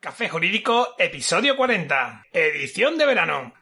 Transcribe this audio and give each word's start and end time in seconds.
Café 0.00 0.30
Jurídico, 0.30 0.94
episodio 0.98 1.58
40, 1.58 2.28
edición 2.32 2.96
de 2.96 3.04
verano. 3.04 3.52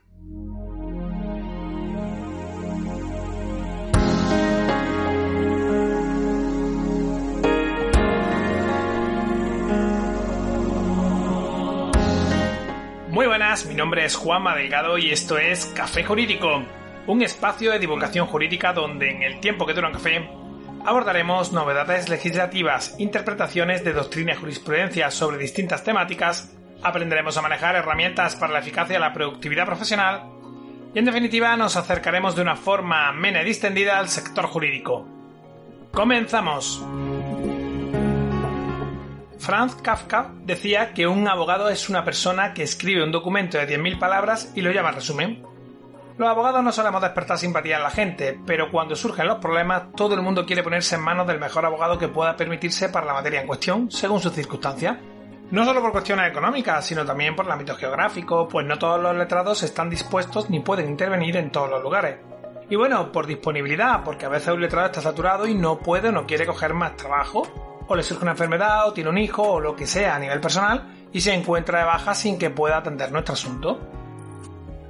Muy 13.08 13.26
buenas, 13.26 13.66
mi 13.66 13.74
nombre 13.74 14.04
es 14.04 14.14
Juan 14.14 14.44
Delgado 14.54 14.96
y 14.96 15.10
esto 15.10 15.38
es 15.38 15.66
Café 15.74 16.05
Jurídico, 16.05 16.62
un 17.09 17.23
espacio 17.23 17.73
de 17.73 17.80
divulgación 17.80 18.28
jurídica 18.28 18.73
donde 18.73 19.10
en 19.10 19.24
el 19.24 19.41
tiempo 19.41 19.66
que 19.66 19.74
dura 19.74 19.88
un 19.88 19.95
café 19.95 20.30
abordaremos 20.84 21.52
novedades 21.52 22.09
legislativas, 22.09 22.95
interpretaciones 22.98 23.84
de 23.84 23.92
doctrina 23.92 24.33
y 24.33 24.37
jurisprudencia 24.37 25.11
sobre 25.11 25.38
distintas 25.38 25.84
temáticas, 25.84 26.52
aprenderemos 26.83 27.37
a 27.37 27.43
manejar 27.43 27.77
herramientas 27.77 28.37
para 28.37 28.52
la 28.52 28.61
eficacia 28.61 28.97
y 28.97 29.01
la 29.01 29.12
productividad 29.12 29.66
profesional 29.66 30.38
y 30.95 30.99
en 30.99 31.05
definitiva 31.05 31.57
nos 31.57 31.77
acercaremos 31.77 32.35
de 32.35 32.43
una 32.43 32.57
forma 32.57 33.09
amena 33.09 33.43
y 33.43 33.45
distendida 33.45 33.99
al 33.99 34.09
sector 34.09 34.47
jurídico. 34.47 35.07
¡Comenzamos! 35.93 36.85
Franz 39.38 39.77
Kafka 39.77 40.33
decía 40.45 40.93
que 40.95 41.07
un 41.07 41.29
abogado 41.29 41.69
es 41.69 41.88
una 41.88 42.05
persona 42.05 42.52
que 42.55 42.63
escribe 42.63 43.05
un 43.05 43.13
documento 43.13 43.59
de 43.59 43.69
10.000 43.69 43.99
palabras 43.99 44.52
y 44.55 44.63
lo 44.63 44.73
llama 44.73 44.91
resumen. 44.91 45.43
Los 46.19 46.29
abogados 46.29 46.65
no 46.65 46.73
solemos 46.73 47.01
despertar 47.01 47.39
simpatía 47.39 47.77
en 47.77 47.85
la 47.85 47.91
gente, 47.91 48.41
pero 48.45 48.73
cuando 48.73 48.97
surgen 48.97 49.29
los 49.29 49.39
problemas, 49.39 49.93
todo 49.95 50.17
el 50.17 50.21
mundo 50.21 50.45
quiere 50.45 50.65
ponerse 50.65 50.97
en 50.97 51.03
manos 51.03 51.29
del 51.29 51.39
mejor 51.39 51.65
abogado 51.65 51.97
que 51.97 52.09
pueda 52.09 52.37
permitirse 52.37 52.89
para 52.89 53.07
la 53.07 53.13
materia 53.13 53.41
en 53.41 53.47
cuestión, 53.47 53.89
según 53.89 54.19
sus 54.19 54.33
circunstancias. 54.33 54.97
No 55.53 55.65
solo 55.65 55.81
por 55.81 55.93
cuestiones 55.93 56.29
económicas, 56.29 56.85
sino 56.85 57.07
también 57.07 57.37
por 57.37 57.47
el 57.47 57.53
ámbito 57.53 57.77
geográfico, 57.77 58.49
pues 58.49 58.67
no 58.67 58.81
todos 58.81 59.01
los 59.01 59.15
letrados 59.15 59.63
están 59.63 59.89
dispuestos 59.89 60.51
ni 60.51 60.59
pueden 60.59 60.88
intervenir 60.88 61.37
en 61.37 61.52
todos 61.52 61.71
los 61.71 61.80
lugares. 61.85 62.19
Y 62.69 62.75
bueno, 62.75 63.13
por 63.13 63.29
disponibilidad, 63.29 64.03
porque 64.03 64.27
a 64.27 64.28
veces 64.28 64.53
un 64.53 64.60
letrado 64.60 64.86
está 64.86 65.00
saturado 65.00 65.47
y 65.47 65.55
no 65.55 65.78
puede 65.78 66.08
o 66.08 66.12
no 66.12 66.27
quiere 66.27 66.47
coger 66.47 66.75
más 66.75 66.97
trabajo, 66.97 67.47
o 67.86 67.94
le 67.94 68.03
surge 68.03 68.25
una 68.25 68.32
enfermedad, 68.32 68.88
o 68.88 68.92
tiene 68.92 69.08
un 69.08 69.19
hijo, 69.19 69.44
o 69.44 69.60
lo 69.60 69.77
que 69.77 69.86
sea 69.86 70.16
a 70.16 70.19
nivel 70.19 70.41
personal, 70.41 71.08
y 71.12 71.20
se 71.20 71.32
encuentra 71.32 71.78
de 71.78 71.84
baja 71.84 72.12
sin 72.12 72.41
que 72.41 72.50
pueda 72.50 72.78
atender 72.78 73.12
nuestro 73.12 73.34
asunto. 73.34 73.97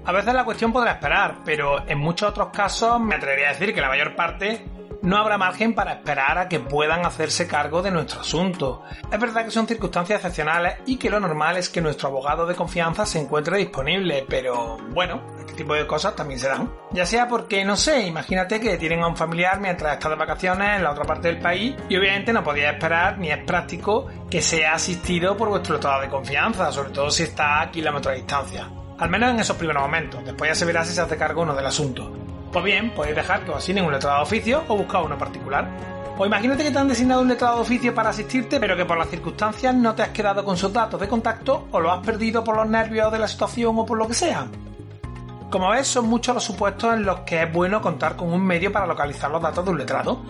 A 0.09 0.13
veces 0.13 0.33
la 0.33 0.47
cuestión 0.47 0.73
podrá 0.73 0.93
esperar, 0.93 1.41
pero 1.45 1.87
en 1.87 1.99
muchos 1.99 2.31
otros 2.31 2.49
casos 2.49 2.99
me 2.99 3.17
atrevería 3.17 3.51
a 3.51 3.53
decir 3.53 3.75
que 3.75 3.83
la 3.83 3.89
mayor 3.89 4.17
parte 4.17 4.65
no 5.03 5.19
habrá 5.19 5.37
margen 5.37 5.75
para 5.75 5.93
esperar 5.93 6.39
a 6.39 6.49
que 6.49 6.61
puedan 6.61 7.05
hacerse 7.05 7.47
cargo 7.47 7.83
de 7.83 7.91
nuestro 7.91 8.23
asunto. 8.23 8.85
Es 9.13 9.21
verdad 9.21 9.45
que 9.45 9.51
son 9.51 9.69
circunstancias 9.69 10.17
excepcionales 10.17 10.77
y 10.87 10.97
que 10.97 11.11
lo 11.11 11.21
normal 11.21 11.59
es 11.59 11.69
que 11.69 11.83
nuestro 11.83 12.09
abogado 12.09 12.47
de 12.47 12.55
confianza 12.55 13.05
se 13.05 13.21
encuentre 13.21 13.59
disponible, 13.59 14.25
pero 14.27 14.79
bueno, 14.95 15.21
este 15.41 15.53
tipo 15.53 15.75
de 15.75 15.87
cosas 15.87 16.17
también 16.17 16.41
se 16.41 16.49
dan. 16.49 16.73
Ya 16.93 17.05
sea 17.05 17.29
porque, 17.29 17.63
no 17.67 17.77
sé, 17.77 18.07
imagínate 18.07 18.61
que 18.61 18.79
tienen 18.79 19.03
a 19.03 19.09
un 19.09 19.17
familiar 19.17 19.61
mientras 19.61 19.93
está 19.93 20.09
de 20.09 20.15
vacaciones 20.15 20.79
en 20.79 20.85
la 20.85 20.93
otra 20.93 21.05
parte 21.05 21.29
del 21.29 21.39
país 21.39 21.77
y 21.87 21.99
obviamente 21.99 22.33
no 22.33 22.43
podía 22.43 22.71
esperar 22.71 23.19
ni 23.19 23.31
es 23.31 23.45
práctico 23.45 24.07
que 24.31 24.41
sea 24.41 24.73
asistido 24.73 25.37
por 25.37 25.51
vuestro 25.51 25.75
estado 25.75 26.01
de 26.01 26.09
confianza, 26.09 26.73
sobre 26.73 26.93
todo 26.93 27.11
si 27.11 27.25
está 27.25 27.61
a 27.61 27.71
kilómetros 27.71 28.15
de 28.15 28.21
distancia. 28.21 28.71
Al 28.99 29.11
menos 29.11 29.31
en 29.31 29.39
esos 29.39 29.57
primeros 29.57 29.81
momentos, 29.81 30.25
después 30.25 30.51
ya 30.51 30.55
se 30.57 30.65
verá 30.65 30.85
si 30.85 30.93
se 30.93 31.01
hace 31.01 31.17
cargo 31.17 31.43
o 31.43 31.47
no 31.47 31.55
del 31.55 31.67
asunto. 31.67 32.13
Pues 32.53 32.65
bien, 32.65 32.91
podéis 32.91 33.15
dejar 33.15 33.45
que 33.45 33.53
os 33.53 33.59
asignen 33.59 33.85
un 33.85 33.93
letrado 33.93 34.17
de 34.17 34.23
oficio 34.25 34.65
o 34.67 34.77
buscar 34.77 35.05
uno 35.05 35.17
particular. 35.17 35.69
O 36.19 36.27
imagínate 36.27 36.65
que 36.65 36.73
te 36.73 36.79
han 36.79 36.89
designado 36.89 37.21
un 37.21 37.29
letrado 37.29 37.57
de 37.57 37.63
oficio 37.63 37.95
para 37.95 38.11
asistirte, 38.11 38.59
pero 38.59 38.77
que 38.77 38.85
por 38.85 38.99
las 38.99 39.09
circunstancias 39.09 39.73
no 39.73 39.95
te 39.95 40.03
has 40.03 40.09
quedado 40.09 40.45
con 40.45 40.57
sus 40.57 40.73
datos 40.73 41.01
de 41.01 41.07
contacto 41.07 41.69
o 41.71 41.79
lo 41.79 41.93
has 41.93 42.05
perdido 42.05 42.43
por 42.43 42.57
los 42.57 42.69
nervios 42.69 43.13
de 43.13 43.21
la 43.21 43.29
situación 43.29 43.79
o 43.79 43.87
por 43.87 43.99
lo 43.99 44.09
que 44.09 44.15
sea. 44.15 44.49
Como 45.49 45.71
ves, 45.71 45.87
son 45.87 46.09
muchos 46.09 46.35
los 46.35 46.43
supuestos 46.43 46.93
en 46.93 47.05
los 47.05 47.21
que 47.21 47.45
es 47.45 47.53
bueno 47.53 47.81
contar 47.81 48.17
con 48.17 48.33
un 48.33 48.45
medio 48.45 48.73
para 48.73 48.87
localizar 48.87 49.31
los 49.31 49.41
datos 49.41 49.65
de 49.65 49.71
un 49.71 49.79
letrado. 49.79 50.21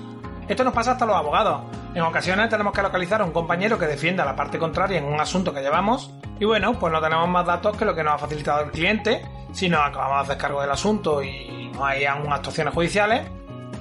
Esto 0.47 0.63
nos 0.63 0.75
pasa 0.75 0.93
hasta 0.93 1.07
los 1.07 1.17
abogados. 1.17 1.63
En 1.95 2.03
ocasiones 2.03 2.49
tenemos 2.49 2.73
que 2.73 2.83
localizar 2.83 3.23
a 3.23 3.25
un 3.25 3.33
compañero 3.33 3.79
que 3.79 3.87
defienda 3.87 4.25
la 4.25 4.37
parte 4.37 4.59
contraria 4.59 4.99
en 4.99 5.05
un 5.05 5.21
asunto 5.21 5.53
que 5.53 5.61
llevamos. 5.61 6.13
Y 6.39 6.45
bueno, 6.45 6.79
pues 6.79 6.93
no 6.93 7.01
tenemos 7.01 7.29
más 7.29 7.47
datos 7.47 7.77
que 7.77 7.85
lo 7.85 7.95
que 7.95 8.05
nos 8.05 8.15
ha 8.15 8.19
facilitado 8.19 8.61
el 8.63 8.71
cliente. 8.71 9.23
Si 9.53 9.69
nos 9.69 9.81
acabamos 9.81 10.19
de 10.19 10.33
hacer 10.33 10.43
cargo 10.43 10.61
del 10.61 10.71
asunto 10.71 11.23
y 11.23 11.71
no 11.73 11.85
hay 11.85 12.05
aún 12.05 12.33
actuaciones 12.33 12.75
judiciales 12.75 13.23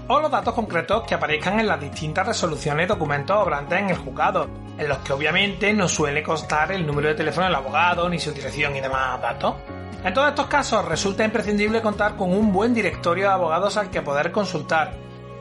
o 0.07 0.19
los 0.19 0.31
datos 0.31 0.53
concretos 0.53 1.03
que 1.03 1.15
aparezcan 1.15 1.59
en 1.59 1.67
las 1.67 1.79
distintas 1.79 2.25
resoluciones 2.25 2.87
documentos 2.87 3.35
obrantes 3.37 3.79
en 3.79 3.89
el 3.89 3.97
juzgado, 3.97 4.47
en 4.77 4.87
los 4.87 4.99
que 4.99 5.13
obviamente 5.13 5.73
no 5.73 5.87
suele 5.87 6.23
constar 6.23 6.71
el 6.71 6.87
número 6.87 7.09
de 7.09 7.15
teléfono 7.15 7.45
del 7.45 7.55
abogado, 7.55 8.07
ni 8.07 8.17
su 8.17 8.31
dirección 8.31 8.75
y 8.75 8.81
demás 8.81 9.21
datos. 9.21 9.55
En 10.03 10.13
todos 10.13 10.29
estos 10.29 10.47
casos 10.47 10.85
resulta 10.85 11.25
imprescindible 11.25 11.81
contar 11.81 12.15
con 12.15 12.31
un 12.31 12.53
buen 12.53 12.73
directorio 12.73 13.25
de 13.25 13.33
abogados 13.33 13.75
al 13.75 13.89
que 13.89 14.01
poder 14.01 14.31
consultar, 14.31 14.93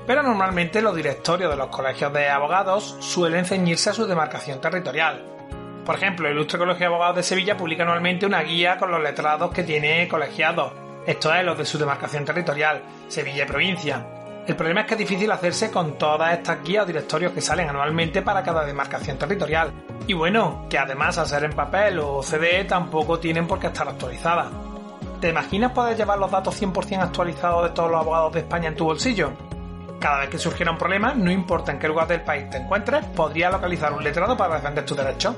pero 0.06 0.22
normalmente 0.22 0.80
los 0.80 0.94
directorios 0.94 1.50
de 1.50 1.56
los 1.56 1.68
colegios 1.68 2.12
de 2.12 2.28
abogados 2.28 2.96
suelen 3.00 3.44
ceñirse 3.44 3.90
a 3.90 3.94
su 3.94 4.06
demarcación 4.06 4.60
territorial. 4.60 5.24
Por 5.84 5.96
ejemplo, 5.96 6.26
el 6.26 6.34
Ilustre 6.34 6.58
Colegio 6.58 6.80
de 6.80 6.86
Abogados 6.86 7.16
de 7.16 7.22
Sevilla 7.22 7.56
publica 7.56 7.82
anualmente 7.82 8.26
una 8.26 8.42
guía 8.42 8.76
con 8.76 8.90
los 8.90 9.02
letrados 9.02 9.52
que 9.52 9.62
tiene 9.62 10.08
colegiados, 10.08 10.72
esto 11.06 11.32
es, 11.32 11.44
los 11.44 11.56
de 11.56 11.64
su 11.64 11.78
demarcación 11.78 12.24
territorial, 12.24 12.82
Sevilla 13.06 13.44
y 13.44 13.46
provincia. 13.46 14.06
El 14.46 14.56
problema 14.56 14.80
es 14.80 14.86
que 14.86 14.94
es 14.94 14.98
difícil 14.98 15.30
hacerse 15.30 15.70
con 15.70 15.98
todas 15.98 16.32
estas 16.32 16.62
guías 16.62 16.84
o 16.84 16.86
directorios 16.86 17.32
que 17.32 17.40
salen 17.40 17.68
anualmente 17.68 18.22
para 18.22 18.42
cada 18.42 18.64
demarcación 18.64 19.18
territorial. 19.18 19.72
Y 20.06 20.14
bueno, 20.14 20.66
que 20.68 20.78
además 20.78 21.18
al 21.18 21.26
ser 21.26 21.44
en 21.44 21.52
papel 21.52 21.98
o 21.98 22.22
CD 22.22 22.64
tampoco 22.64 23.18
tienen 23.18 23.46
por 23.46 23.58
qué 23.58 23.68
estar 23.68 23.88
actualizadas. 23.88 24.48
¿Te 25.20 25.30
imaginas 25.30 25.72
poder 25.72 25.96
llevar 25.96 26.18
los 26.18 26.30
datos 26.30 26.60
100% 26.60 27.00
actualizados 27.00 27.64
de 27.64 27.70
todos 27.70 27.90
los 27.90 28.00
abogados 28.00 28.32
de 28.34 28.40
España 28.40 28.68
en 28.68 28.76
tu 28.76 28.84
bolsillo? 28.84 29.32
Cada 30.00 30.20
vez 30.20 30.28
que 30.28 30.38
surgiera 30.38 30.70
un 30.70 30.78
problema, 30.78 31.14
no 31.14 31.30
importa 31.30 31.72
en 31.72 31.78
qué 31.78 31.88
lugar 31.88 32.06
del 32.06 32.20
país 32.20 32.50
te 32.50 32.58
encuentres, 32.58 33.04
podría 33.06 33.50
localizar 33.50 33.92
un 33.92 34.04
letrado 34.04 34.36
para 34.36 34.56
defender 34.56 34.84
tus 34.84 34.96
derechos. 34.96 35.34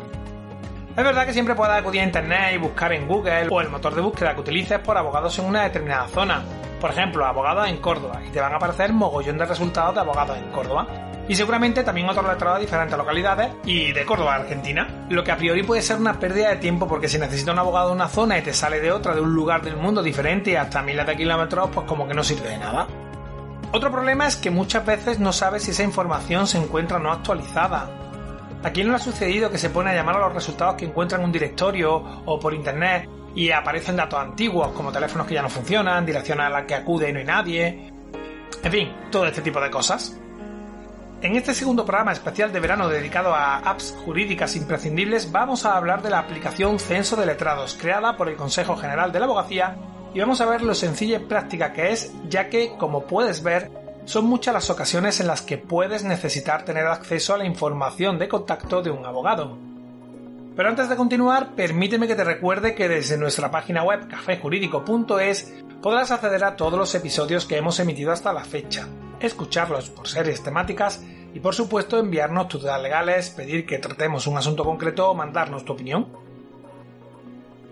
Es 0.97 1.05
verdad 1.05 1.25
que 1.27 1.33
siempre 1.33 1.55
puedes 1.55 1.77
acudir 1.77 2.01
a 2.01 2.05
internet 2.05 2.55
y 2.55 2.59
buscar 2.59 2.93
en 2.93 3.07
Google 3.07 3.47
o 3.51 3.61
el 3.61 3.69
motor 3.69 3.95
de 3.95 4.01
búsqueda 4.01 4.35
que 4.35 4.41
utilices 4.41 4.81
por 4.81 4.99
abogados 4.99 5.39
en 5.39 5.45
una 5.45 5.63
determinada 5.63 6.09
zona. 6.09 6.43
Por 6.81 6.91
ejemplo, 6.91 7.25
abogados 7.25 7.69
en 7.69 7.77
Córdoba, 7.77 8.21
y 8.27 8.31
te 8.31 8.41
van 8.41 8.53
a 8.53 8.57
aparecer 8.57 8.93
mogollón 8.93 9.39
de 9.39 9.47
resultados 9.47 9.95
de 9.95 10.01
abogados 10.01 10.37
en 10.37 10.51
Córdoba. 10.51 10.87
Y 11.29 11.37
seguramente 11.37 11.85
también 11.85 12.09
otros 12.09 12.27
letrados 12.27 12.59
de 12.59 12.65
diferentes 12.65 12.99
localidades 12.99 13.51
y 13.65 13.93
de 13.93 14.05
Córdoba, 14.05 14.37
Argentina. 14.37 14.89
Lo 15.09 15.23
que 15.23 15.31
a 15.31 15.37
priori 15.37 15.63
puede 15.63 15.83
ser 15.83 15.99
una 15.99 16.19
pérdida 16.19 16.49
de 16.49 16.57
tiempo 16.57 16.89
porque 16.89 17.07
si 17.07 17.19
necesitas 17.19 17.53
un 17.53 17.61
abogado 17.61 17.91
de 17.91 17.95
una 17.95 18.09
zona 18.09 18.39
y 18.39 18.43
te 18.43 18.53
sale 18.53 18.81
de 18.81 18.91
otra, 18.91 19.15
de 19.15 19.21
un 19.21 19.35
lugar 19.35 19.63
del 19.63 19.77
mundo 19.77 20.03
diferente 20.03 20.51
y 20.51 20.57
hasta 20.57 20.83
miles 20.83 21.07
de 21.07 21.17
kilómetros, 21.17 21.69
pues 21.73 21.87
como 21.87 22.09
que 22.09 22.15
no 22.15 22.25
sirve 22.25 22.49
de 22.49 22.59
nada. 22.59 22.89
Otro 23.71 23.91
problema 23.93 24.27
es 24.27 24.37
que 24.37 24.51
muchas 24.51 24.87
veces 24.87 25.19
no 25.19 25.31
sabes 25.31 25.65
si 25.65 25.73
esa 25.73 25.83
información 25.83 26.47
se 26.47 26.57
encuentra 26.57 26.99
no 26.99 27.13
actualizada. 27.13 27.91
¿A 28.63 28.71
quién 28.71 28.87
no 28.87 28.95
le 28.95 28.97
ha 28.97 29.05
sucedido 29.05 29.51
que 29.51 29.59
se 29.59 29.69
pone 29.69 29.91
a 29.91 29.95
llamar 29.95 30.17
a 30.17 30.21
los 30.21 30.33
resultados 30.33 30.77
que 30.77 30.87
encuentra 30.87 31.19
en 31.19 31.25
un 31.25 31.33
directorio 31.33 31.97
o 32.25 32.41
por 32.41 32.55
internet 32.55 33.09
y 33.35 33.51
aparecen 33.51 33.97
datos 33.97 34.19
antiguos 34.19 34.69
como 34.73 34.91
teléfonos 34.91 35.27
que 35.27 35.35
ya 35.35 35.43
no 35.43 35.51
funcionan, 35.51 36.07
direcciones 36.07 36.47
a 36.47 36.51
las 36.51 36.65
que 36.65 36.75
acude 36.75 37.11
y 37.11 37.13
no 37.13 37.19
hay 37.19 37.25
nadie? 37.27 37.93
En 38.65 38.73
fin, 38.73 38.97
todo 39.13 39.27
este 39.27 39.43
tipo 39.43 39.61
de 39.61 39.71
cosas. 39.71 40.19
En 41.21 41.37
este 41.37 41.53
segundo 41.53 41.85
programa 41.85 42.13
especial 42.13 42.51
de 42.53 42.61
verano 42.61 42.89
dedicado 42.89 43.35
a 43.35 43.59
apps 43.59 43.95
jurídicas 44.05 44.57
imprescindibles 44.57 45.31
vamos 45.31 45.67
a 45.67 45.77
hablar 45.77 46.01
de 46.01 46.11
la 46.11 46.21
aplicación 46.21 46.79
Censo 46.79 47.17
de 47.17 47.27
Letrados 47.27 47.77
creada 47.79 48.17
por 48.17 48.29
el 48.29 48.37
Consejo 48.37 48.77
General 48.77 49.13
de 49.13 49.19
la 49.19 49.27
Abogacía 49.27 49.77
y 50.15 50.21
vamos 50.21 50.41
a 50.41 50.47
ver 50.47 50.63
lo 50.63 50.75
sencilla 50.75 51.19
y 51.19 51.27
práctica 51.27 51.73
que 51.73 51.93
es 51.93 52.13
ya 52.29 52.49
que, 52.49 52.77
como 52.77 53.07
puedes 53.07 53.43
ver, 53.43 53.71
son 54.05 54.25
muchas 54.25 54.55
las 54.55 54.71
ocasiones 54.71 55.21
en 55.21 55.27
las 55.27 55.43
que 55.43 55.59
puedes 55.59 56.03
necesitar 56.03 56.65
tener 56.65 56.87
acceso 56.87 57.35
a 57.35 57.39
la 57.39 57.45
información 57.45 58.19
de 58.19 58.29
contacto 58.29 58.83
de 58.83 58.91
un 58.91 59.05
abogado. 59.05 59.59
Pero 60.57 60.71
antes 60.71 60.89
de 60.89 60.97
continuar, 60.97 61.55
permíteme 61.55 62.09
que 62.09 62.17
te 62.17 62.25
recuerde 62.25 62.75
que 62.75 62.89
desde 62.89 63.19
nuestra 63.19 63.51
página 63.51 63.85
web 63.85 64.09
cafejurídico.es 64.09 65.53
podrás 65.83 66.11
acceder 66.11 66.43
a 66.43 66.57
todos 66.57 66.79
los 66.79 66.95
episodios 66.95 67.47
que 67.47 67.59
hemos 67.59 67.79
emitido 67.79 68.11
hasta 68.11 68.33
la 68.33 68.45
fecha, 68.45 68.89
escucharlos 69.21 69.91
por 69.91 70.09
series 70.09 70.43
temáticas 70.43 71.05
y 71.35 71.41
por 71.41 71.55
supuesto 71.55 71.99
enviarnos 71.99 72.49
tus 72.49 72.65
legales, 72.65 73.31
pedir 73.31 73.67
que 73.67 73.79
tratemos 73.79 74.27
un 74.27 74.39
asunto 74.39 74.65
concreto 74.65 75.11
o 75.11 75.15
mandarnos 75.15 75.65
tu 75.65 75.75
opinión. 75.75 76.09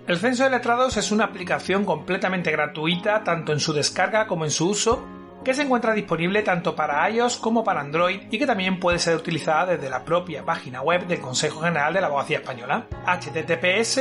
El 0.06 0.18
Censo 0.18 0.44
de 0.44 0.50
Letrados 0.50 0.96
es 0.96 1.10
una 1.10 1.24
aplicación 1.24 1.84
completamente 1.84 2.52
gratuita 2.52 3.24
tanto 3.24 3.52
en 3.52 3.58
su 3.58 3.72
descarga 3.72 4.28
como 4.28 4.44
en 4.44 4.52
su 4.52 4.68
uso 4.68 5.04
que 5.44 5.52
se 5.52 5.62
encuentra 5.62 5.94
disponible 5.94 6.42
tanto 6.42 6.76
para 6.76 7.10
iOS 7.10 7.38
como 7.38 7.64
para 7.64 7.80
Android 7.80 8.22
y 8.30 8.38
que 8.38 8.46
también 8.46 8.78
puede 8.78 9.00
ser 9.00 9.16
utilizada 9.16 9.66
desde 9.66 9.90
la 9.90 10.04
propia 10.04 10.44
página 10.44 10.80
web 10.80 11.08
del 11.08 11.20
Consejo 11.20 11.60
General 11.60 11.92
de 11.92 12.00
la 12.00 12.06
Abogacía 12.06 12.38
Española, 12.38 12.86
https 13.04 14.00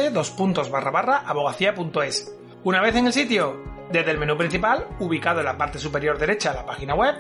abogacía.es. 1.26 2.36
Una 2.64 2.82
vez 2.82 2.96
en 2.96 3.08
el 3.08 3.14
sitio, 3.14 3.64
desde 3.92 4.12
el 4.12 4.20
menú 4.20 4.38
principal, 4.38 4.88
ubicado 5.00 5.40
en 5.40 5.46
la 5.46 5.58
parte 5.58 5.80
superior 5.80 6.20
derecha 6.20 6.52
de 6.52 6.58
la 6.58 6.66
página 6.68 6.94
web, 6.94 7.16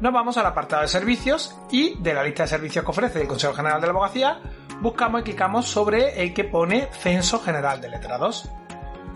nos 0.00 0.12
vamos 0.12 0.36
al 0.36 0.46
apartado 0.46 0.82
de 0.82 0.88
servicios 0.88 1.56
y 1.70 1.96
de 2.02 2.14
la 2.14 2.24
lista 2.24 2.42
de 2.42 2.48
servicios 2.48 2.84
que 2.84 2.90
ofrece 2.90 3.20
el 3.20 3.28
Consejo 3.28 3.54
General 3.54 3.80
de 3.80 3.86
la 3.86 3.92
Abogacía, 3.92 4.40
buscamos 4.84 5.22
y 5.22 5.24
clicamos 5.24 5.66
sobre 5.66 6.22
el 6.22 6.34
que 6.34 6.44
pone 6.44 6.88
Censo 6.92 7.40
General 7.40 7.80
de 7.80 7.88
Letrados. 7.88 8.50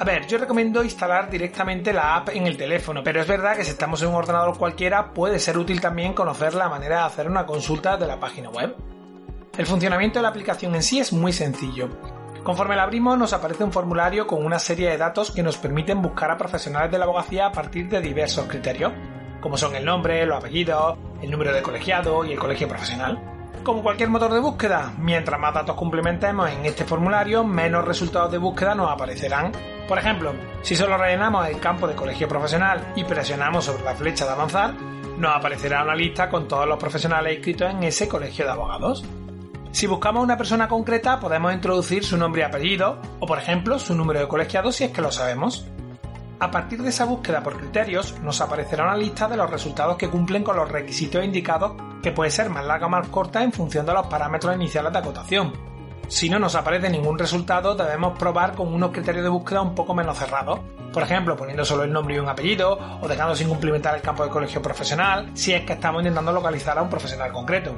A 0.00 0.05
ver, 0.05 0.26
yo 0.26 0.38
recomiendo 0.38 0.82
instalar 0.82 1.29
directamente 1.29 1.93
la 1.93 2.17
app 2.17 2.31
en 2.31 2.47
el 2.47 2.56
teléfono, 2.56 3.03
pero 3.05 3.20
es 3.20 3.26
verdad 3.26 3.55
que 3.55 3.65
si 3.65 3.73
estamos 3.73 4.00
en 4.00 4.09
un 4.09 4.15
ordenador 4.15 4.56
cualquiera 4.56 5.12
puede 5.12 5.38
ser 5.38 5.59
útil 5.59 5.81
también 5.81 6.15
conocer 6.15 6.55
la 6.55 6.70
manera 6.70 7.00
de 7.00 7.03
hacer 7.03 7.29
una 7.29 7.44
consulta 7.44 7.99
de 7.99 8.06
la 8.06 8.19
página 8.19 8.49
web. 8.49 8.75
El 9.59 9.67
funcionamiento 9.67 10.20
de 10.20 10.23
la 10.23 10.29
aplicación 10.29 10.75
en 10.75 10.82
sí 10.82 11.00
es 11.00 11.12
muy 11.12 11.35
sencillo. 11.35 11.91
Conforme 12.43 12.75
la 12.75 12.85
abrimos 12.85 13.19
nos 13.19 13.35
aparece 13.35 13.62
un 13.62 13.73
formulario 13.73 14.26
con 14.26 14.47
una 14.47 14.59
serie 14.59 14.88
de 14.88 14.97
datos 14.97 15.32
que 15.32 15.43
nos 15.43 15.59
permiten 15.59 16.00
buscar 16.00 16.31
a 16.31 16.38
profesionales 16.38 16.91
de 16.91 16.99
la 16.99 17.05
abogacía 17.05 17.44
a 17.44 17.53
partir 17.53 17.91
de 17.91 18.00
diversos 18.00 18.47
criterios, 18.47 18.93
como 19.43 19.59
son 19.59 19.75
el 19.75 19.85
nombre, 19.85 20.25
los 20.25 20.38
apellidos, 20.38 20.97
el 21.20 21.31
número 21.31 21.53
de 21.53 21.61
colegiado 21.61 22.25
y 22.25 22.32
el 22.32 22.38
colegio 22.38 22.69
profesional. 22.69 23.38
Como 23.69 23.82
cualquier 23.82 24.09
motor 24.09 24.32
de 24.32 24.41
búsqueda, 24.41 24.94
mientras 24.97 25.38
más 25.38 25.53
datos 25.53 25.76
complementemos 25.76 26.49
en 26.49 26.65
este 26.65 26.87
formulario, 26.87 27.44
menos 27.44 27.85
resultados 27.85 28.32
de 28.32 28.38
búsqueda 28.38 28.75
nos 28.75 28.91
aparecerán. 28.91 29.53
Por 29.87 29.99
ejemplo, 29.99 30.32
si 30.62 30.75
solo 30.75 30.97
rellenamos 30.97 31.47
el 31.47 31.61
campo 31.61 31.87
de 31.87 31.94
colegio 31.94 32.26
profesional 32.26 32.94
y 32.97 33.05
presionamos 33.05 33.67
sobre 33.67 33.85
la 33.85 33.94
flecha 33.94 34.25
de 34.25 34.31
avanzar, 34.31 34.73
nos 35.19 35.37
aparecerá 35.37 35.82
una 35.82 35.94
lista 35.94 36.31
con 36.31 36.49
todos 36.49 36.67
los 36.67 36.79
profesionales 36.79 37.37
inscritos 37.37 37.70
en 37.70 37.82
ese 37.82 38.09
colegio 38.09 38.47
de 38.47 38.53
abogados. 38.53 39.05
Si 39.70 39.87
buscamos 39.87 40.25
una 40.25 40.38
persona 40.38 40.67
concreta, 40.67 41.20
podemos 41.20 41.53
introducir 41.53 42.05
su 42.05 42.17
nombre 42.17 42.41
y 42.41 42.44
apellido, 42.44 43.03
o 43.20 43.26
por 43.26 43.37
ejemplo, 43.37 43.79
su 43.79 43.94
número 43.94 44.20
de 44.20 44.29
colegiado 44.29 44.73
si 44.73 44.85
es 44.85 44.93
que 44.93 45.03
lo 45.03 45.12
sabemos. 45.12 45.69
A 46.41 46.50
partir 46.50 46.81
de 46.81 46.88
esa 46.88 47.05
búsqueda 47.05 47.43
por 47.43 47.59
criterios, 47.59 48.19
nos 48.20 48.41
aparecerá 48.41 48.85
una 48.85 48.97
lista 48.97 49.29
de 49.29 49.37
los 49.37 49.50
resultados 49.50 49.99
que 49.99 50.09
cumplen 50.09 50.43
con 50.43 50.56
los 50.56 50.70
requisitos 50.70 51.23
indicados, 51.23 51.73
que 52.02 52.12
puede 52.12 52.30
ser 52.30 52.50
más 52.50 52.64
larga 52.64 52.86
o 52.86 52.90
más 52.90 53.08
corta 53.08 53.42
en 53.42 53.52
función 53.52 53.86
de 53.86 53.92
los 53.92 54.06
parámetros 54.06 54.54
iniciales 54.54 54.92
de 54.92 54.98
acotación. 54.98 55.52
Si 56.08 56.30
no 56.30 56.38
nos 56.38 56.54
aparece 56.54 56.88
ningún 56.88 57.18
resultado, 57.18 57.74
debemos 57.74 58.18
probar 58.18 58.54
con 58.54 58.72
unos 58.72 58.92
criterios 58.92 59.24
de 59.24 59.28
búsqueda 59.28 59.60
un 59.60 59.74
poco 59.74 59.94
menos 59.94 60.16
cerrados. 60.16 60.60
Por 60.92 61.02
ejemplo, 61.02 61.36
poniendo 61.36 61.66
solo 61.66 61.84
el 61.84 61.92
nombre 61.92 62.14
y 62.14 62.18
un 62.18 62.28
apellido, 62.28 62.78
o 63.02 63.06
dejando 63.06 63.36
sin 63.36 63.48
cumplimentar 63.48 63.94
el 63.94 64.00
campo 64.00 64.24
de 64.24 64.30
colegio 64.30 64.62
profesional, 64.62 65.30
si 65.34 65.52
es 65.52 65.64
que 65.64 65.74
estamos 65.74 66.00
intentando 66.00 66.32
localizar 66.32 66.78
a 66.78 66.82
un 66.82 66.88
profesional 66.88 67.30
concreto. 67.30 67.74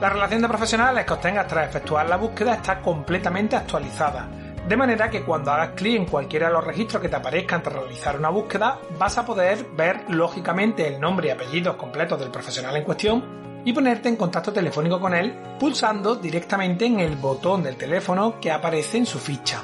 La 0.00 0.08
relación 0.08 0.40
de 0.40 0.48
profesionales 0.48 1.04
que 1.04 1.12
obtengas 1.12 1.46
tras 1.46 1.68
efectuar 1.68 2.08
la 2.08 2.16
búsqueda 2.16 2.54
está 2.54 2.80
completamente 2.80 3.56
actualizada, 3.56 4.26
de 4.68 4.76
manera 4.76 5.10
que 5.10 5.22
cuando 5.22 5.50
hagas 5.50 5.70
clic 5.70 5.96
en 5.96 6.06
cualquiera 6.06 6.46
de 6.46 6.52
los 6.52 6.64
registros 6.64 7.02
que 7.02 7.08
te 7.08 7.16
aparezcan 7.16 7.62
tras 7.62 7.74
realizar 7.74 8.16
una 8.16 8.28
búsqueda, 8.28 8.78
vas 8.96 9.18
a 9.18 9.26
poder 9.26 9.66
ver 9.76 10.04
lógicamente 10.08 10.86
el 10.86 11.00
nombre 11.00 11.28
y 11.28 11.30
apellidos 11.30 11.76
completos 11.76 12.20
del 12.20 12.30
profesional 12.30 12.76
en 12.76 12.84
cuestión 12.84 13.62
y 13.64 13.72
ponerte 13.72 14.08
en 14.08 14.16
contacto 14.16 14.52
telefónico 14.52 15.00
con 15.00 15.14
él 15.14 15.36
pulsando 15.58 16.14
directamente 16.14 16.86
en 16.86 17.00
el 17.00 17.16
botón 17.16 17.62
del 17.62 17.76
teléfono 17.76 18.38
que 18.40 18.52
aparece 18.52 18.98
en 18.98 19.06
su 19.06 19.18
ficha. 19.18 19.62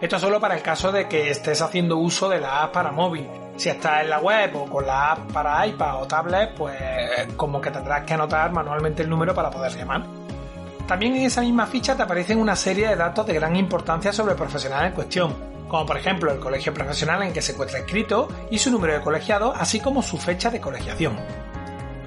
Esto 0.00 0.18
solo 0.18 0.40
para 0.40 0.56
el 0.56 0.62
caso 0.62 0.90
de 0.90 1.08
que 1.08 1.30
estés 1.30 1.62
haciendo 1.62 1.96
uso 1.96 2.28
de 2.28 2.40
la 2.40 2.64
app 2.64 2.72
para 2.72 2.90
móvil. 2.90 3.28
Si 3.56 3.68
estás 3.68 4.02
en 4.02 4.10
la 4.10 4.18
web 4.18 4.56
o 4.56 4.66
con 4.66 4.84
la 4.84 5.12
app 5.12 5.32
para 5.32 5.64
iPad 5.64 6.02
o 6.02 6.06
tablet, 6.06 6.54
pues 6.56 6.76
como 7.36 7.60
que 7.60 7.70
tendrás 7.70 8.04
que 8.04 8.14
anotar 8.14 8.52
manualmente 8.52 9.02
el 9.04 9.08
número 9.08 9.32
para 9.32 9.50
poder 9.50 9.72
llamar. 9.72 10.23
También 10.86 11.16
en 11.16 11.22
esa 11.22 11.40
misma 11.40 11.66
ficha 11.66 11.96
te 11.96 12.02
aparecen 12.02 12.38
una 12.38 12.54
serie 12.54 12.88
de 12.88 12.96
datos 12.96 13.26
de 13.26 13.32
gran 13.32 13.56
importancia 13.56 14.12
sobre 14.12 14.32
el 14.32 14.38
profesional 14.38 14.86
en 14.86 14.92
cuestión, 14.92 15.34
como 15.66 15.86
por 15.86 15.96
ejemplo 15.96 16.30
el 16.30 16.38
colegio 16.38 16.74
profesional 16.74 17.22
en 17.22 17.32
que 17.32 17.40
se 17.40 17.52
encuentra 17.52 17.78
inscrito 17.78 18.28
y 18.50 18.58
su 18.58 18.70
número 18.70 18.92
de 18.92 19.00
colegiado, 19.00 19.54
así 19.54 19.80
como 19.80 20.02
su 20.02 20.18
fecha 20.18 20.50
de 20.50 20.60
colegiación. 20.60 21.16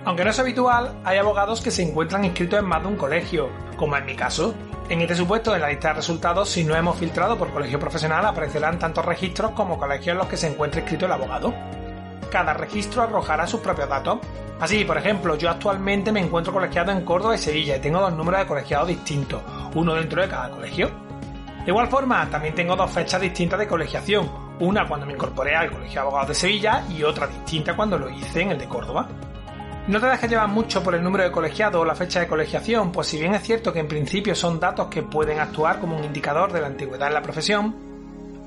Aunque 0.06 0.24
no 0.24 0.30
es 0.30 0.40
habitual, 0.40 0.96
hay 1.04 1.18
abogados 1.18 1.60
que 1.60 1.72
se 1.72 1.82
encuentran 1.82 2.24
inscritos 2.24 2.60
en 2.60 2.66
más 2.66 2.84
de 2.84 2.88
un 2.88 2.96
colegio, 2.98 3.50
como 3.78 3.98
en 3.98 4.06
mi 4.06 4.16
caso. 4.16 4.54
En 4.90 5.02
este 5.02 5.16
supuesto, 5.16 5.56
en 5.56 5.62
la 5.62 5.70
lista 5.70 5.90
de 5.90 5.96
resultados, 5.96 6.48
si 6.48 6.64
no 6.64 6.76
hemos 6.76 6.98
filtrado 6.98 7.36
por 7.36 7.52
colegio 7.52 7.80
profesional, 7.80 8.26
aparecerán 8.26 8.80
tantos 8.80 9.04
registros 9.04 9.52
como 9.52 9.78
colegios 9.78 10.10
en 10.10 10.20
los 10.20 10.28
que 10.28 10.38
se 10.38 10.48
encuentre 10.48 10.82
inscrito 10.82 11.08
el 11.08 11.12
abogado. 11.12 11.54
Cada 12.38 12.54
registro 12.54 13.02
arrojará 13.02 13.48
sus 13.48 13.62
propios 13.62 13.90
datos, 13.90 14.20
Así, 14.60 14.86
por 14.86 14.96
ejemplo, 14.96 15.36
yo 15.36 15.50
actualmente 15.50 16.12
me 16.12 16.20
encuentro 16.20 16.54
colegiado 16.54 16.92
en 16.92 17.04
Córdoba 17.04 17.34
y 17.34 17.40
Sevilla 17.40 17.78
y 17.78 17.82
tengo 17.82 18.00
dos 18.00 18.14
números 18.14 18.42
de 18.42 18.46
colegiados 18.46 18.88
distintos, 18.90 19.42
uno 19.74 19.96
dentro 19.96 20.22
de 20.22 20.28
cada 20.28 20.52
colegio. 20.52 20.92
De 21.66 21.72
igual 21.72 21.88
forma, 21.88 22.30
también 22.30 22.54
tengo 22.54 22.76
dos 22.76 22.92
fechas 22.92 23.20
distintas 23.20 23.58
de 23.58 23.68
colegiación, 23.68 24.30
una 24.60 24.88
cuando 24.88 25.08
me 25.08 25.14
incorporé 25.14 25.56
al 25.56 25.72
Colegio 25.72 25.94
de 25.94 26.00
Abogados 26.00 26.28
de 26.28 26.36
Sevilla 26.36 26.84
y 26.96 27.02
otra 27.02 27.26
distinta 27.26 27.76
cuando 27.76 27.98
lo 27.98 28.08
hice 28.08 28.42
en 28.42 28.52
el 28.52 28.60
de 28.60 28.68
Córdoba. 28.68 29.08
No 29.88 30.00
te 30.00 30.06
dejes 30.06 30.30
llevar 30.30 30.50
mucho 30.50 30.84
por 30.84 30.94
el 30.94 31.04
número 31.04 31.24
de 31.24 31.32
colegiado 31.32 31.82
o 31.82 31.86
la 31.86 31.96
fecha 31.96 32.20
de 32.20 32.28
colegiación, 32.28 32.92
pues 32.92 33.08
si 33.08 33.18
bien 33.18 33.34
es 33.34 33.42
cierto 33.42 33.74
que 33.74 33.80
en 33.80 33.88
principio 33.88 34.36
son 34.36 34.60
datos 34.60 34.90
que 34.90 35.02
pueden 35.02 35.40
actuar 35.40 35.80
como 35.80 35.98
un 35.98 36.04
indicador 36.04 36.54
de 36.54 36.62
la 36.62 36.68
antigüedad 36.68 37.08
en 37.08 37.16
la 37.16 37.24
profesión, 37.24 37.76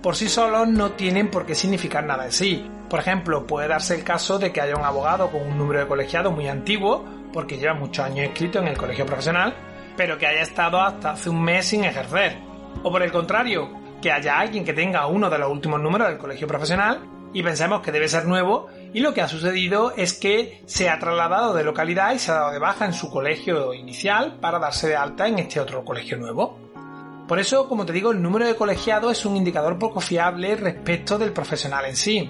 por 0.00 0.14
sí 0.14 0.28
solos 0.28 0.68
no 0.68 0.92
tienen 0.92 1.28
por 1.28 1.44
qué 1.44 1.56
significar 1.56 2.04
nada 2.04 2.26
en 2.26 2.32
sí, 2.32 2.70
por 2.90 2.98
ejemplo, 2.98 3.46
puede 3.46 3.68
darse 3.68 3.94
el 3.94 4.02
caso 4.02 4.40
de 4.40 4.52
que 4.52 4.60
haya 4.60 4.74
un 4.74 4.84
abogado 4.84 5.30
con 5.30 5.42
un 5.42 5.56
número 5.56 5.78
de 5.78 5.86
colegiado 5.86 6.32
muy 6.32 6.48
antiguo, 6.48 7.04
porque 7.32 7.56
lleva 7.56 7.72
muchos 7.74 8.04
años 8.04 8.26
inscrito 8.26 8.58
en 8.58 8.66
el 8.66 8.76
colegio 8.76 9.06
profesional, 9.06 9.54
pero 9.96 10.18
que 10.18 10.26
haya 10.26 10.42
estado 10.42 10.80
hasta 10.80 11.12
hace 11.12 11.30
un 11.30 11.40
mes 11.40 11.66
sin 11.66 11.84
ejercer. 11.84 12.36
O 12.82 12.90
por 12.90 13.02
el 13.02 13.12
contrario, 13.12 13.70
que 14.02 14.10
haya 14.10 14.40
alguien 14.40 14.64
que 14.64 14.72
tenga 14.72 15.06
uno 15.06 15.30
de 15.30 15.38
los 15.38 15.50
últimos 15.50 15.80
números 15.80 16.08
del 16.08 16.18
colegio 16.18 16.48
profesional 16.48 17.00
y 17.32 17.44
pensemos 17.44 17.80
que 17.80 17.92
debe 17.92 18.08
ser 18.08 18.26
nuevo 18.26 18.66
y 18.92 19.00
lo 19.00 19.14
que 19.14 19.20
ha 19.20 19.28
sucedido 19.28 19.92
es 19.96 20.14
que 20.14 20.62
se 20.66 20.88
ha 20.88 20.98
trasladado 20.98 21.54
de 21.54 21.62
localidad 21.62 22.12
y 22.12 22.18
se 22.18 22.32
ha 22.32 22.34
dado 22.34 22.50
de 22.50 22.58
baja 22.58 22.86
en 22.86 22.92
su 22.92 23.08
colegio 23.08 23.72
inicial 23.72 24.38
para 24.40 24.58
darse 24.58 24.88
de 24.88 24.96
alta 24.96 25.28
en 25.28 25.38
este 25.38 25.60
otro 25.60 25.84
colegio 25.84 26.16
nuevo. 26.16 26.58
Por 27.28 27.38
eso, 27.38 27.68
como 27.68 27.86
te 27.86 27.92
digo, 27.92 28.10
el 28.10 28.20
número 28.20 28.48
de 28.48 28.56
colegiado 28.56 29.12
es 29.12 29.24
un 29.24 29.36
indicador 29.36 29.78
poco 29.78 30.00
fiable 30.00 30.56
respecto 30.56 31.16
del 31.16 31.32
profesional 31.32 31.84
en 31.84 31.94
sí. 31.94 32.28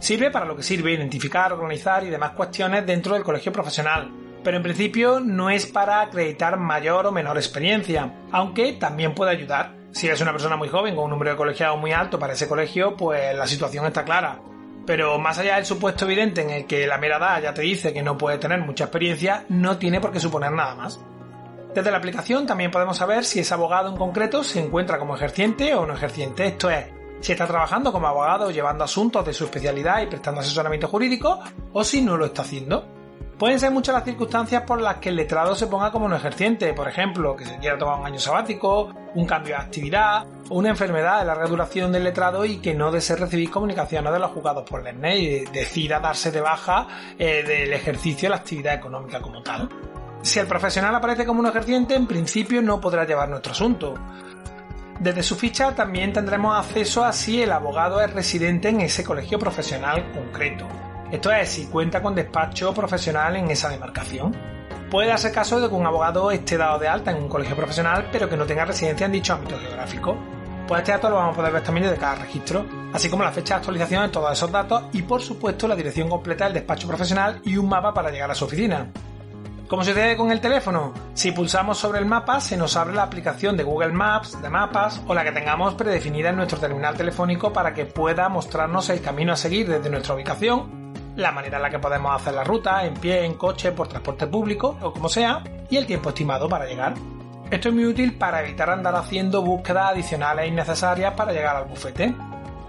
Sirve 0.00 0.30
para 0.30 0.46
lo 0.46 0.56
que 0.56 0.62
sirve, 0.62 0.92
identificar, 0.92 1.52
organizar 1.52 2.02
y 2.04 2.10
demás 2.10 2.30
cuestiones 2.30 2.86
dentro 2.86 3.14
del 3.14 3.22
colegio 3.22 3.52
profesional, 3.52 4.10
pero 4.42 4.56
en 4.56 4.62
principio 4.62 5.20
no 5.20 5.50
es 5.50 5.66
para 5.66 6.00
acreditar 6.00 6.58
mayor 6.58 7.06
o 7.06 7.12
menor 7.12 7.36
experiencia, 7.36 8.14
aunque 8.32 8.72
también 8.72 9.14
puede 9.14 9.32
ayudar. 9.32 9.74
Si 9.92 10.06
eres 10.06 10.22
una 10.22 10.32
persona 10.32 10.56
muy 10.56 10.68
joven 10.68 10.94
con 10.94 11.04
un 11.04 11.10
número 11.10 11.32
de 11.32 11.36
colegiados 11.36 11.78
muy 11.78 11.92
alto 11.92 12.18
para 12.18 12.32
ese 12.32 12.48
colegio, 12.48 12.96
pues 12.96 13.36
la 13.36 13.46
situación 13.46 13.84
está 13.84 14.04
clara. 14.04 14.40
Pero 14.86 15.18
más 15.18 15.38
allá 15.38 15.56
del 15.56 15.66
supuesto 15.66 16.06
evidente 16.06 16.40
en 16.40 16.50
el 16.50 16.66
que 16.66 16.86
la 16.86 16.96
mera 16.96 17.18
edad 17.18 17.42
ya 17.42 17.52
te 17.52 17.62
dice 17.62 17.92
que 17.92 18.02
no 18.02 18.16
puede 18.16 18.38
tener 18.38 18.60
mucha 18.60 18.84
experiencia, 18.84 19.44
no 19.50 19.76
tiene 19.76 20.00
por 20.00 20.12
qué 20.12 20.20
suponer 20.20 20.52
nada 20.52 20.74
más. 20.74 20.98
Desde 21.74 21.90
la 21.90 21.98
aplicación 21.98 22.46
también 22.46 22.70
podemos 22.70 22.96
saber 22.96 23.24
si 23.26 23.40
ese 23.40 23.52
abogado 23.52 23.90
en 23.90 23.96
concreto 23.96 24.42
se 24.42 24.60
encuentra 24.60 24.98
como 24.98 25.14
ejerciente 25.14 25.74
o 25.74 25.84
no 25.84 25.92
ejerciente, 25.92 26.46
esto 26.46 26.70
es, 26.70 26.86
si 27.20 27.32
está 27.32 27.46
trabajando 27.46 27.92
como 27.92 28.06
abogado 28.06 28.50
llevando 28.50 28.84
asuntos 28.84 29.24
de 29.24 29.32
su 29.32 29.44
especialidad 29.44 30.02
y 30.02 30.06
prestando 30.06 30.40
asesoramiento 30.40 30.88
jurídico 30.88 31.40
o 31.72 31.84
si 31.84 32.02
no 32.02 32.16
lo 32.16 32.26
está 32.26 32.42
haciendo. 32.42 33.00
Pueden 33.40 33.58
ser 33.58 33.70
muchas 33.70 33.94
las 33.94 34.04
circunstancias 34.04 34.64
por 34.64 34.82
las 34.82 34.96
que 34.96 35.08
el 35.08 35.16
letrado 35.16 35.54
se 35.54 35.66
ponga 35.66 35.90
como 35.90 36.06
no 36.06 36.14
ejerciente, 36.14 36.74
por 36.74 36.86
ejemplo, 36.86 37.34
que 37.34 37.46
se 37.46 37.56
quiera 37.56 37.78
tomar 37.78 37.98
un 37.98 38.04
año 38.04 38.18
sabático, 38.18 38.92
un 39.14 39.24
cambio 39.24 39.56
de 39.56 39.62
actividad 39.62 40.26
o 40.50 40.58
una 40.58 40.68
enfermedad 40.68 41.20
de 41.20 41.24
larga 41.24 41.46
duración 41.46 41.90
del 41.90 42.04
letrado 42.04 42.44
y 42.44 42.58
que 42.58 42.74
no 42.74 42.92
desee 42.92 43.16
recibir 43.16 43.50
comunicaciones 43.50 44.12
de 44.12 44.18
los 44.18 44.30
juzgados 44.32 44.68
por 44.68 44.82
la 44.82 45.14
y 45.16 45.46
decida 45.46 46.00
darse 46.00 46.30
de 46.30 46.42
baja 46.42 46.86
eh, 47.18 47.42
del 47.42 47.72
ejercicio 47.72 48.26
de 48.26 48.30
la 48.30 48.36
actividad 48.36 48.74
económica 48.74 49.22
como 49.22 49.42
tal. 49.42 49.70
Si 50.20 50.38
el 50.38 50.46
profesional 50.46 50.94
aparece 50.94 51.24
como 51.24 51.40
un 51.40 51.46
ejerciente, 51.46 51.94
en 51.94 52.06
principio 52.06 52.60
no 52.60 52.78
podrá 52.78 53.06
llevar 53.06 53.30
nuestro 53.30 53.52
asunto. 53.52 53.94
Desde 55.00 55.22
su 55.22 55.34
ficha 55.34 55.74
también 55.74 56.12
tendremos 56.12 56.54
acceso 56.58 57.02
a 57.02 57.14
si 57.14 57.42
el 57.42 57.52
abogado 57.52 58.02
es 58.02 58.12
residente 58.12 58.68
en 58.68 58.82
ese 58.82 59.02
colegio 59.02 59.38
profesional 59.38 60.12
concreto. 60.12 60.68
Esto 61.10 61.32
es, 61.32 61.48
si 61.48 61.64
cuenta 61.68 62.02
con 62.02 62.14
despacho 62.14 62.74
profesional 62.74 63.34
en 63.36 63.50
esa 63.50 63.70
demarcación. 63.70 64.36
Puede 64.90 65.08
darse 65.08 65.32
caso 65.32 65.58
de 65.58 65.70
que 65.70 65.74
un 65.74 65.86
abogado 65.86 66.30
esté 66.30 66.58
dado 66.58 66.78
de 66.78 66.86
alta 66.86 67.12
en 67.12 67.22
un 67.22 67.30
colegio 67.30 67.56
profesional 67.56 68.10
pero 68.12 68.28
que 68.28 68.36
no 68.36 68.44
tenga 68.44 68.66
residencia 68.66 69.06
en 69.06 69.12
dicho 69.12 69.32
ámbito 69.32 69.58
geográfico. 69.58 70.18
Pues 70.68 70.80
este 70.80 70.92
dato 70.92 71.08
lo 71.08 71.16
vamos 71.16 71.32
a 71.32 71.36
poder 71.36 71.52
ver 71.54 71.62
también 71.62 71.86
desde 71.86 71.98
cada 71.98 72.16
registro, 72.16 72.66
así 72.92 73.08
como 73.08 73.24
la 73.24 73.32
fecha 73.32 73.54
de 73.54 73.60
actualización 73.60 74.02
de 74.02 74.08
todos 74.10 74.30
esos 74.30 74.52
datos 74.52 74.82
y 74.92 75.00
por 75.00 75.22
supuesto 75.22 75.66
la 75.66 75.76
dirección 75.76 76.10
completa 76.10 76.44
del 76.44 76.52
despacho 76.52 76.86
profesional 76.86 77.40
y 77.42 77.56
un 77.56 77.70
mapa 77.70 77.94
para 77.94 78.10
llegar 78.10 78.30
a 78.30 78.34
su 78.34 78.44
oficina. 78.44 78.86
Como 79.70 79.84
sucede 79.84 80.16
con 80.16 80.32
el 80.32 80.40
teléfono, 80.40 80.92
si 81.14 81.30
pulsamos 81.30 81.78
sobre 81.78 82.00
el 82.00 82.04
mapa 82.04 82.40
se 82.40 82.56
nos 82.56 82.76
abre 82.76 82.92
la 82.92 83.04
aplicación 83.04 83.56
de 83.56 83.62
Google 83.62 83.92
Maps, 83.92 84.42
de 84.42 84.50
mapas 84.50 85.00
o 85.06 85.14
la 85.14 85.22
que 85.22 85.30
tengamos 85.30 85.74
predefinida 85.74 86.30
en 86.30 86.36
nuestro 86.38 86.58
terminal 86.58 86.96
telefónico 86.96 87.52
para 87.52 87.72
que 87.72 87.86
pueda 87.86 88.28
mostrarnos 88.28 88.90
el 88.90 89.00
camino 89.00 89.32
a 89.32 89.36
seguir 89.36 89.68
desde 89.68 89.88
nuestra 89.88 90.16
ubicación, 90.16 90.92
la 91.14 91.30
manera 91.30 91.58
en 91.58 91.62
la 91.62 91.70
que 91.70 91.78
podemos 91.78 92.20
hacer 92.20 92.34
la 92.34 92.42
ruta, 92.42 92.84
en 92.84 92.94
pie, 92.94 93.24
en 93.24 93.34
coche, 93.34 93.70
por 93.70 93.86
transporte 93.86 94.26
público 94.26 94.76
o 94.82 94.92
como 94.92 95.08
sea, 95.08 95.44
y 95.70 95.76
el 95.76 95.86
tiempo 95.86 96.08
estimado 96.08 96.48
para 96.48 96.66
llegar. 96.66 96.94
Esto 97.48 97.68
es 97.68 97.74
muy 97.74 97.84
útil 97.84 98.18
para 98.18 98.42
evitar 98.42 98.70
andar 98.70 98.96
haciendo 98.96 99.40
búsquedas 99.40 99.92
adicionales 99.92 100.48
innecesarias 100.48 101.14
para 101.14 101.30
llegar 101.30 101.54
al 101.54 101.66
bufete. 101.66 102.12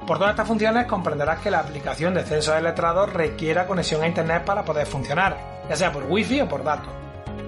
Por 0.08 0.18
todas 0.18 0.32
estas 0.32 0.48
funciones 0.48 0.88
comprenderás 0.88 1.40
que 1.40 1.52
la 1.52 1.60
aplicación 1.60 2.14
de 2.14 2.24
censo 2.24 2.54
de 2.54 2.62
letrados 2.62 3.14
requiera 3.14 3.68
conexión 3.68 4.02
a 4.02 4.08
internet 4.08 4.44
para 4.44 4.66
poder 4.66 4.88
funcionar, 4.88 5.38
ya 5.70 5.76
sea 5.76 5.92
por 5.92 6.06
wifi 6.10 6.42
o 6.42 6.50
por 6.50 6.64
datos. 6.64 6.90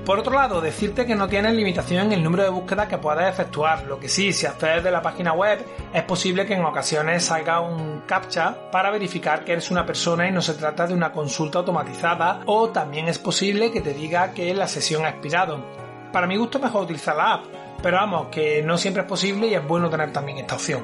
Por 0.05 0.19
otro 0.19 0.33
lado, 0.33 0.59
decirte 0.59 1.05
que 1.05 1.15
no 1.15 1.29
tienes 1.29 1.53
limitación 1.53 2.07
en 2.07 2.13
el 2.13 2.23
número 2.23 2.43
de 2.43 2.49
búsquedas 2.49 2.87
que 2.87 2.97
puedes 2.97 3.27
efectuar, 3.27 3.85
lo 3.85 3.99
que 3.99 4.09
sí, 4.09 4.33
si 4.33 4.45
accedes 4.45 4.83
de 4.83 4.91
la 4.91 5.01
página 5.01 5.31
web, 5.31 5.65
es 5.93 6.03
posible 6.03 6.45
que 6.45 6.55
en 6.55 6.65
ocasiones 6.65 7.23
salga 7.23 7.61
un 7.61 8.01
captcha 8.01 8.69
para 8.69 8.91
verificar 8.91 9.45
que 9.45 9.53
eres 9.53 9.71
una 9.71 9.85
persona 9.85 10.27
y 10.27 10.31
no 10.31 10.41
se 10.41 10.55
trata 10.55 10.87
de 10.87 10.93
una 10.93 11.13
consulta 11.13 11.59
automatizada, 11.59 12.41
o 12.45 12.69
también 12.69 13.07
es 13.07 13.17
posible 13.17 13.71
que 13.71 13.79
te 13.79 13.93
diga 13.93 14.33
que 14.33 14.53
la 14.53 14.67
sesión 14.67 15.05
ha 15.05 15.09
expirado. 15.09 15.63
Para 16.11 16.27
mi 16.27 16.35
gusto 16.35 16.59
mejor 16.59 16.83
utilizar 16.83 17.15
la 17.15 17.35
app, 17.35 17.45
pero 17.81 17.95
vamos, 17.95 18.27
que 18.27 18.61
no 18.61 18.77
siempre 18.77 19.03
es 19.03 19.07
posible 19.07 19.47
y 19.47 19.55
es 19.55 19.65
bueno 19.65 19.89
tener 19.89 20.11
también 20.11 20.37
esta 20.37 20.55
opción. 20.55 20.83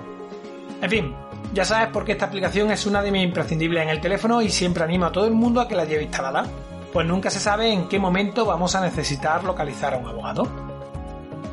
En 0.81 0.89
fin, 0.89 1.13
ya 1.53 1.65
sabes 1.65 1.89
por 1.89 2.05
qué 2.05 2.13
esta 2.13 2.25
aplicación 2.25 2.71
es 2.71 2.85
una 2.85 3.01
de 3.01 3.11
mis 3.11 3.23
imprescindibles 3.23 3.83
en 3.83 3.89
el 3.89 4.01
teléfono 4.01 4.41
y 4.41 4.49
siempre 4.49 4.83
animo 4.83 5.05
a 5.05 5.11
todo 5.11 5.25
el 5.25 5.33
mundo 5.33 5.61
a 5.61 5.67
que 5.67 5.75
la 5.75 5.85
lleve 5.85 6.03
instalada 6.03 6.45
pues 6.91 7.05
nunca 7.05 7.29
se 7.29 7.39
sabe 7.39 7.71
en 7.71 7.87
qué 7.87 7.99
momento 7.99 8.45
vamos 8.45 8.75
a 8.75 8.81
necesitar 8.81 9.43
localizar 9.43 9.93
a 9.93 9.97
un 9.97 10.07
abogado. 10.07 10.47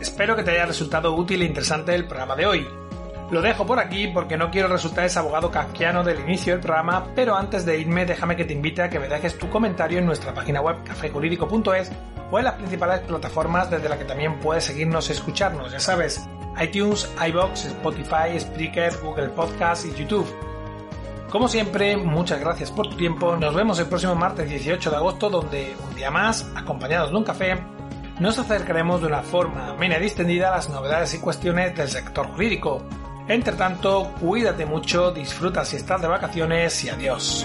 Espero 0.01 0.37
que 0.37 0.43
te 0.43 0.53
haya 0.53 0.67
resultado 0.67 1.15
útil 1.15 1.43
e 1.43 1.47
interesante 1.47 1.95
el 1.95 2.07
programa 2.07 2.37
de 2.37 2.47
hoy. 2.47 2.67
Lo 3.31 3.43
dejo 3.43 3.67
por 3.67 3.81
aquí 3.81 4.07
porque 4.07 4.37
no 4.37 4.51
quiero 4.51 4.69
resultar 4.69 5.05
ese 5.05 5.19
abogado 5.19 5.51
kafkiano 5.51 6.05
del 6.05 6.21
inicio 6.21 6.53
del 6.53 6.63
programa, 6.63 7.09
pero 7.15 7.37
antes 7.37 7.67
de 7.67 7.79
irme 7.79 8.07
déjame 8.07 8.37
que 8.37 8.45
te 8.45 8.53
invite 8.53 8.83
a 8.83 8.89
que 8.89 9.01
me 9.01 9.09
dejes 9.09 9.37
tu 9.37 9.51
comentario 9.51 9.99
en 9.99 10.07
nuestra 10.07 10.33
página 10.33 10.61
web 10.61 10.85
cafejurídico.es 10.85 11.91
o 12.31 12.39
en 12.39 12.45
las 12.45 12.55
principales 12.55 13.01
plataformas 13.01 13.71
desde 13.71 13.89
las 13.89 13.99
que 13.99 14.05
también 14.05 14.39
puedes 14.39 14.65
seguirnos 14.65 15.09
y 15.09 15.13
escucharnos, 15.13 15.73
ya 15.73 15.81
sabes, 15.81 16.29
iTunes, 16.63 17.11
iBox, 17.29 17.67
Spotify, 17.67 18.39
Spreaker, 18.39 18.97
Google 19.03 19.29
Podcast 19.29 19.87
y 19.87 19.95
YouTube. 19.95 20.27
Como 21.31 21.49
siempre, 21.49 21.97
muchas 21.97 22.41
gracias 22.41 22.71
por 22.71 22.89
tu 22.89 22.97
tiempo. 22.97 23.37
Nos 23.37 23.55
vemos 23.55 23.79
el 23.79 23.87
próximo 23.87 24.15
martes 24.15 24.49
18 24.49 24.91
de 24.91 24.97
agosto, 24.97 25.29
donde 25.29 25.77
un 25.89 25.95
día 25.95 26.11
más, 26.11 26.51
acompañados 26.55 27.11
de 27.11 27.17
un 27.17 27.25
café, 27.25 27.59
nos 28.21 28.39
acercaremos 28.39 29.01
de 29.01 29.09
una 29.09 29.23
forma 29.23 29.71
amena 29.71 29.99
y 29.99 30.03
distendida 30.03 30.49
a 30.49 30.57
las 30.57 30.71
novedades 30.71 31.13
y 31.15 31.19
cuestiones 31.19 31.77
del 31.77 31.89
sector 31.89 32.29
jurídico. 32.29 32.83
Entre 33.29 33.55
tanto, 33.55 34.13
cuídate 34.21 34.65
mucho, 34.65 35.11
disfruta 35.11 35.65
si 35.65 35.77
estás 35.77 36.01
de 36.01 36.09
vacaciones 36.09 36.85
y 36.85 36.89
adiós. 36.89 37.45